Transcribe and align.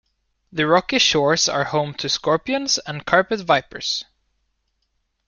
The 0.51 0.65
rocky 0.65 0.97
shores 0.97 1.47
are 1.47 1.65
home 1.65 1.93
to 1.99 2.09
scorpions 2.09 2.79
and 2.87 3.05
carpet 3.05 3.41
vipers. 3.41 4.03